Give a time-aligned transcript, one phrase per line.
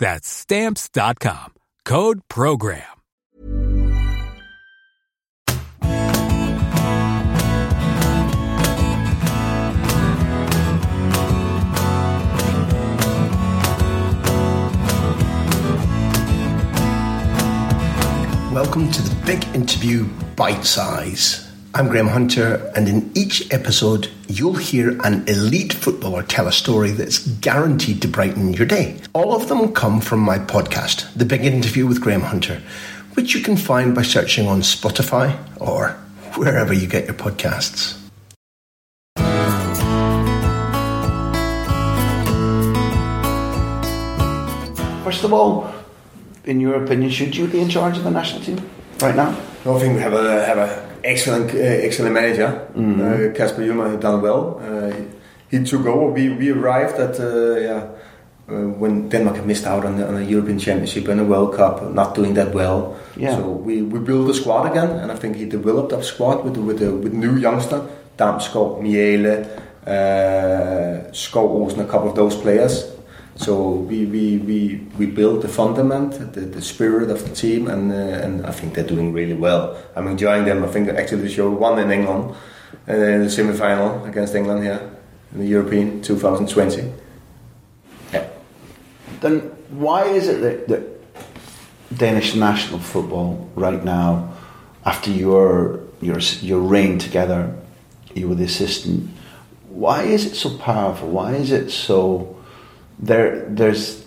[0.00, 1.52] That's Stamps.com.
[1.84, 2.82] Code PROGRAM.
[18.52, 21.49] Welcome to the Big Interview Bite Size.
[21.72, 26.90] I'm Graham Hunter, and in each episode, you'll hear an elite footballer tell a story
[26.90, 28.96] that's guaranteed to brighten your day.
[29.12, 32.60] All of them come from my podcast, The Big Interview with Graham Hunter,
[33.14, 35.90] which you can find by searching on Spotify or
[36.34, 37.96] wherever you get your podcasts.
[45.04, 45.72] First of all,
[46.44, 48.68] in your opinion, should you be in charge of the national team
[49.00, 49.28] right now?
[49.64, 52.68] I think we have a have a excellent uh, excellent manager.
[53.00, 54.60] Uh, Kasper Hjulmand has done well.
[54.60, 54.92] Uh,
[55.50, 56.12] he took over.
[56.12, 57.88] We, we arrived at uh, yeah
[58.50, 61.54] uh, when Denmark had missed out on the, on the European Championship and the World
[61.54, 62.96] Cup, not doing that well.
[63.16, 63.36] Yeah.
[63.36, 66.56] So we, we built a squad again, and I think he developed that squad with
[66.56, 69.46] with the, with new youngster Damsgaard, Mæhle,
[69.86, 72.89] uh, Skov Olsen, a couple of those players.
[73.40, 77.90] So we, we, we, we built the fundament, the, the spirit of the team, and
[77.90, 79.82] uh, and I think they're doing really well.
[79.96, 80.62] I'm enjoying them.
[80.62, 82.34] I think actually they showed one in England
[82.86, 84.90] uh, in the semi-final against England here
[85.32, 86.92] in the European 2020.
[88.12, 88.28] Yeah.
[89.22, 89.40] Then
[89.70, 94.34] why is it that, that Danish national football right now,
[94.84, 97.56] after your your your reign together,
[98.14, 99.08] you were the assistant.
[99.70, 101.08] Why is it so powerful?
[101.08, 102.36] Why is it so?
[103.00, 104.04] There, there's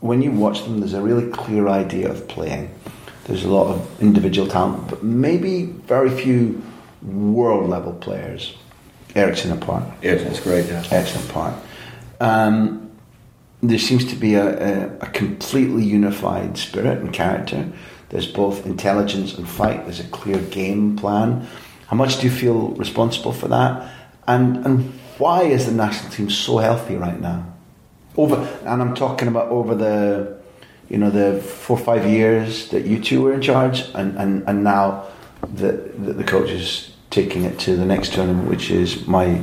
[0.00, 2.74] when you watch them, there's a really clear idea of playing.
[3.24, 6.60] There's a lot of individual talent, but maybe very few
[7.02, 8.56] world level players.
[9.14, 9.84] Eriksen apart.
[10.00, 10.66] That's great.
[10.66, 10.82] Yeah.
[10.90, 11.54] Excellent part.
[12.20, 12.90] Um,
[13.62, 17.70] there seems to be a, a, a completely unified spirit and character.
[18.08, 19.84] There's both intelligence and fight.
[19.84, 21.46] There's a clear game plan.
[21.86, 23.92] How much do you feel responsible for that?
[24.26, 27.46] And and why is the national team so healthy right now?
[28.16, 28.36] Over
[28.66, 30.36] and I'm talking about over the
[30.90, 34.42] you know the four or five years that you two were in charge, and and,
[34.46, 35.04] and now
[35.54, 39.40] the, the the coach is taking it to the next tournament, which is my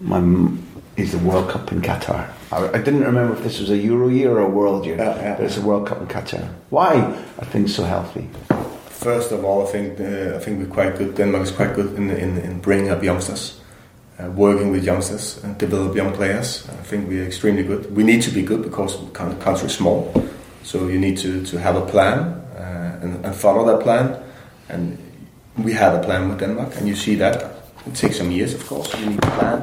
[0.00, 0.20] my
[0.96, 2.28] is the World Cup in Qatar.
[2.50, 5.14] I, I didn't remember if this was a Euro year or a World year, Yeah,
[5.16, 6.48] yeah, but it's a World Cup in Qatar.
[6.70, 6.94] Why
[7.38, 8.28] are things so healthy?
[8.88, 11.14] First of all, I think uh, I think we're quite good.
[11.14, 13.60] Denmark is quite good in in, in bringing up youngsters,
[14.18, 16.68] uh, working with youngsters and develop young players.
[16.68, 17.94] I think we're extremely good.
[17.94, 20.12] We need to be good because the country is small,
[20.62, 22.18] so you need to, to have a plan
[22.56, 24.22] uh, and, and follow that plan.
[24.68, 24.98] And
[25.56, 27.42] we have a plan with Denmark, and you see that
[27.86, 28.92] it takes some years, of course.
[28.98, 29.62] You need a plan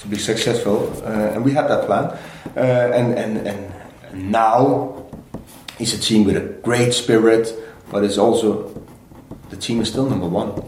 [0.00, 2.04] to be successful, uh, and we have that plan.
[2.56, 5.06] Uh, and, and and now
[5.78, 7.52] it's a team with a great spirit,
[7.90, 8.70] but it's also
[9.50, 10.62] the team is still number one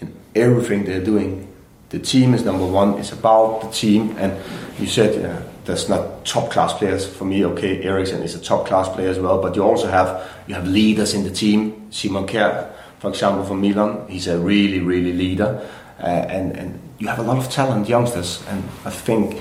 [0.00, 1.46] in everything they're doing.
[1.90, 2.94] The team is number one.
[2.98, 4.16] It's about the team.
[4.16, 4.32] And
[4.78, 7.44] you said uh, there's not top class players for me.
[7.44, 10.66] Okay, Eriksen is a top class player as well, but you also have you have
[10.66, 11.90] leaders in the team.
[11.90, 17.08] Simon Kjær, for example, from Milan, he's a really really leader, uh, and and you
[17.08, 18.42] have a lot of talent youngsters.
[18.48, 19.40] And I think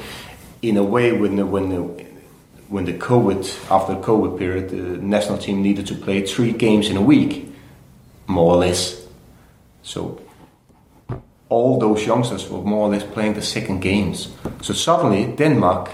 [0.61, 1.81] in a way when the, when the
[2.67, 6.89] when the COVID after the COVID period, the national team needed to play three games
[6.89, 7.45] in a week
[8.27, 9.05] more or less.
[9.83, 10.21] So
[11.49, 14.29] all those youngsters were more or less playing the second games.
[14.61, 15.89] So suddenly Denmark,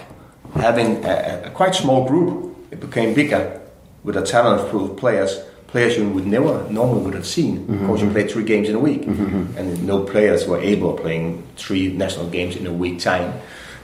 [0.54, 3.62] having a, a quite small group, it became bigger
[4.04, 7.80] with a talent pool of players, players you would never normally would have seen mm-hmm.
[7.80, 9.58] because you played three games in a week, mm-hmm.
[9.58, 13.34] and no players were able playing three national games in a week time.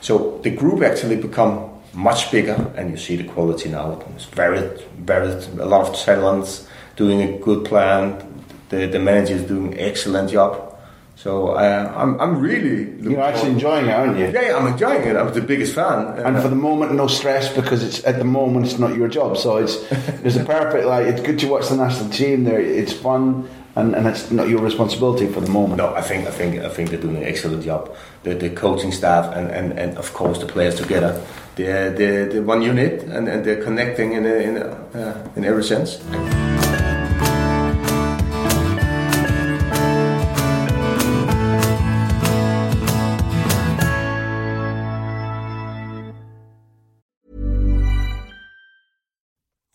[0.02, 4.02] So the group actually become much bigger, and you see the quality now.
[4.16, 4.62] It's very,
[5.00, 8.24] very a lot of talents doing a good plan.
[8.70, 10.71] The the manager is doing excellent job
[11.22, 13.00] so uh, I'm, I'm really.
[13.00, 14.26] You're actually enjoying it, aren't you?
[14.26, 15.16] Yeah, yeah, I'm enjoying it.
[15.16, 16.18] I'm the biggest fan.
[16.18, 19.38] And for the moment, no stress because it's at the moment it's not your job.
[19.38, 19.88] So it's
[20.24, 22.46] there's a perfect like it's good to watch the national team.
[22.46, 23.48] There, it's fun.
[23.74, 25.78] And, and it's not your responsibility for the moment.
[25.78, 27.96] No, I think I think I think they're doing an excellent job.
[28.24, 31.24] The, the coaching staff and, and, and of course the players together.
[31.56, 34.64] They're, they're, they're one unit and, and they're connecting in a, in a,
[34.96, 36.02] uh, in every sense.